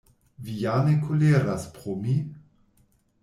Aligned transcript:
Vi 0.45 0.53
ja 0.61 0.77
ne 0.87 0.95
koleras 1.03 1.67
pro 1.75 1.95
mi? 2.07 2.17